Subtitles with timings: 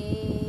[0.00, 0.39] You.